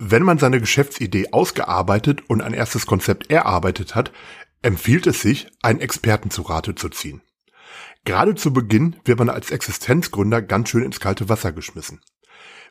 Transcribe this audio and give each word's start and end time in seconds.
Wenn 0.00 0.22
man 0.22 0.38
seine 0.38 0.60
Geschäftsidee 0.60 1.32
ausgearbeitet 1.32 2.22
und 2.28 2.40
ein 2.40 2.54
erstes 2.54 2.86
Konzept 2.86 3.30
erarbeitet 3.30 3.96
hat, 3.96 4.12
empfiehlt 4.62 5.08
es 5.08 5.20
sich, 5.20 5.50
einen 5.60 5.80
Experten 5.80 6.30
zu 6.30 6.42
Rate 6.42 6.76
zu 6.76 6.88
ziehen. 6.88 7.20
Gerade 8.04 8.36
zu 8.36 8.52
Beginn 8.52 8.96
wird 9.04 9.18
man 9.18 9.28
als 9.28 9.50
Existenzgründer 9.50 10.40
ganz 10.40 10.68
schön 10.68 10.84
ins 10.84 11.00
kalte 11.00 11.28
Wasser 11.28 11.50
geschmissen. 11.52 12.00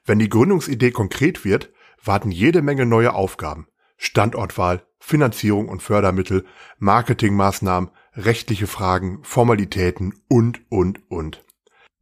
Wenn 0.06 0.20
die 0.20 0.30
Gründungsidee 0.30 0.92
konkret 0.92 1.44
wird, 1.44 1.70
warten 2.02 2.32
jede 2.32 2.62
Menge 2.62 2.86
neue 2.86 3.14
Aufgaben. 3.14 3.68
Standortwahl, 3.98 4.86
Finanzierung 5.00 5.68
und 5.68 5.82
Fördermittel, 5.82 6.46
Marketingmaßnahmen, 6.80 7.90
rechtliche 8.14 8.68
Fragen, 8.68 9.20
Formalitäten 9.24 10.14
und, 10.30 10.62
und, 10.70 11.02
und. 11.12 11.37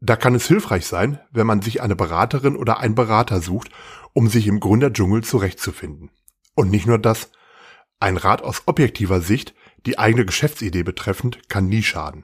Da 0.05 0.15
kann 0.15 0.35
es 0.35 0.45
hilfreich 0.47 0.85
sein, 0.85 1.19
wenn 1.31 1.47
man 1.47 1.63
sich 1.63 1.81
eine 1.81 1.95
Beraterin 1.95 2.55
oder 2.55 2.79
einen 2.79 2.93
Berater 2.93 3.41
sucht, 3.41 3.71
um 4.13 4.29
sich 4.29 4.45
im 4.45 4.59
Gründerdschungel 4.59 5.23
zurechtzufinden. 5.23 6.12
Und 6.53 6.70
nicht 6.70 6.85
nur 6.85 6.99
das, 6.99 7.31
ein 7.99 8.15
Rat 8.15 8.43
aus 8.43 8.63
objektiver 8.67 9.20
Sicht, 9.20 9.55
die 9.87 9.97
eigene 9.97 10.23
Geschäftsidee 10.23 10.84
betreffend, 10.84 11.49
kann 11.49 11.65
nie 11.65 11.81
schaden. 11.81 12.23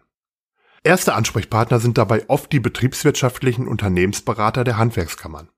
Erste 0.83 1.15
Ansprechpartner 1.15 1.79
sind 1.79 1.97
dabei 1.97 2.29
oft 2.29 2.51
die 2.51 2.59
betriebswirtschaftlichen 2.59 3.67
Unternehmensberater 3.67 4.63
der 4.63 4.77
Handwerkskammern. 4.77 5.49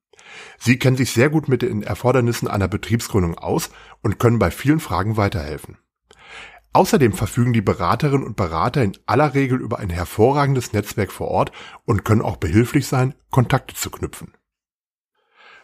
Sie 0.57 0.79
kennen 0.79 0.95
sich 0.95 1.11
sehr 1.11 1.29
gut 1.29 1.49
mit 1.49 1.61
den 1.61 1.83
Erfordernissen 1.83 2.47
einer 2.47 2.69
Betriebsgründung 2.69 3.37
aus 3.37 3.69
und 4.01 4.17
können 4.17 4.39
bei 4.39 4.49
vielen 4.49 4.79
Fragen 4.79 5.17
weiterhelfen. 5.17 5.77
Außerdem 6.73 7.13
verfügen 7.13 7.53
die 7.53 7.61
Beraterinnen 7.61 8.25
und 8.25 8.35
Berater 8.35 8.83
in 8.83 8.97
aller 9.05 9.35
Regel 9.35 9.61
über 9.61 9.77
ein 9.77 9.91
hervorragendes 9.91 10.73
Netzwerk 10.73 11.11
vor 11.11 11.27
Ort 11.27 11.51
und 11.85 12.03
können 12.03 12.23
auch 12.23 12.37
behilflich 12.37 12.87
sein, 12.87 13.13
Kontakte 13.29 13.75
zu 13.75 13.91
knüpfen. 13.91 14.33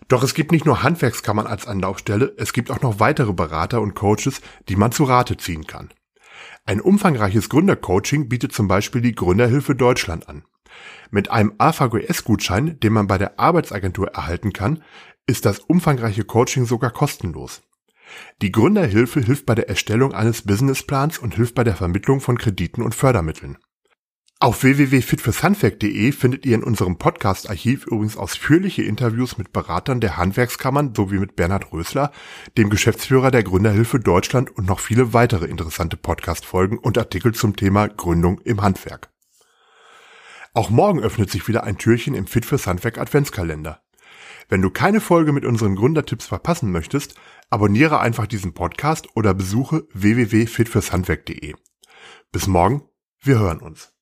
Doch 0.08 0.24
es 0.24 0.36
gibt 0.36 0.52
nicht 0.52 0.66
nur 0.66 0.84
Handwerkskammern 0.84 1.48
als 1.48 1.68
Anlaufstelle, 1.68 2.34
es 2.38 2.54
gibt 2.54 2.72
auch 2.72 2.82
noch 2.82 3.00
weitere 3.00 3.34
Berater 3.34 3.82
und 3.82 3.96
Coaches, 3.96 4.42
die 4.68 4.76
man 4.76 4.92
zu 4.92 5.04
Rate 5.04 5.38
ziehen 5.38 5.68
kann. 5.68 5.90
Ein 6.66 6.82
umfangreiches 6.82 7.50
Gründercoaching 7.50 8.30
bietet 8.30 8.54
zum 8.54 8.68
Beispiel 8.68 9.02
die 9.02 9.16
Gründerhilfe 9.16 9.76
Deutschland 9.76 10.30
an. 10.30 10.44
Mit 11.10 11.32
einem 11.32 11.54
AVGS-Gutschein, 11.58 12.80
den 12.80 12.94
man 12.94 13.08
bei 13.08 13.18
der 13.18 13.40
Arbeitsagentur 13.40 14.10
erhalten 14.10 14.54
kann, 14.54 14.84
ist 15.26 15.46
das 15.46 15.60
umfangreiche 15.60 16.24
Coaching 16.24 16.66
sogar 16.66 16.92
kostenlos. 16.92 17.62
Die 18.42 18.52
Gründerhilfe 18.52 19.22
hilft 19.22 19.46
bei 19.46 19.56
der 19.56 19.70
Erstellung 19.70 20.14
eines 20.14 20.42
Businessplans 20.44 21.18
und 21.20 21.36
hilft 21.36 21.56
bei 21.56 21.64
der 21.64 21.76
Vermittlung 21.76 22.22
von 22.22 22.38
Krediten 22.38 22.82
und 22.82 22.96
Fördermitteln. 22.96 23.58
Auf 24.42 24.64
www.fitfürshandwerk.de 24.64 26.14
findet 26.14 26.46
ihr 26.46 26.56
in 26.56 26.64
unserem 26.64 26.98
Podcast-Archiv 26.98 27.88
übrigens 27.88 28.16
ausführliche 28.16 28.84
Interviews 28.84 29.38
mit 29.38 29.52
Beratern 29.52 30.00
der 30.00 30.16
Handwerkskammern 30.16 30.96
sowie 30.96 31.20
mit 31.20 31.36
Bernhard 31.36 31.74
Rösler, 31.74 32.14
dem 32.58 32.70
Geschäftsführer 32.70 33.32
der 33.32 33.44
Gründerhilfe 33.44 34.00
Deutschland 34.00 34.50
und 34.56 34.66
noch 34.66 34.80
viele 34.80 35.12
weitere 35.12 35.46
interessante 35.48 35.98
Podcast-Folgen 35.98 36.78
und 36.78 36.98
Artikel 36.98 37.34
zum 37.34 37.58
Thema 37.58 37.90
Gründung 37.90 38.40
im 38.46 38.62
Handwerk. 38.62 39.10
Auch 40.54 40.70
morgen 40.70 41.02
öffnet 41.02 41.30
sich 41.30 41.50
wieder 41.50 41.66
ein 41.66 41.78
Türchen 41.78 42.16
im 42.16 42.26
Fit 42.26 42.46
fürs 42.46 42.66
Handwerk 42.66 42.98
Adventskalender. 42.98 43.82
Wenn 44.50 44.64
du 44.64 44.72
keine 44.72 45.00
Folge 45.00 45.32
mit 45.32 45.46
unseren 45.46 45.76
Gründertipps 45.76 46.26
verpassen 46.26 46.72
möchtest, 46.72 47.14
abonniere 47.52 48.00
einfach 48.00 48.26
diesen 48.26 48.56
Podcast 48.56 49.08
oder 49.16 49.36
besuche 49.36 49.88
www.fitfürshandwerk.de. 49.94 51.54
Bis 52.32 52.48
morgen, 52.48 52.82
wir 53.22 53.38
hören 53.38 53.60
uns. 53.60 53.94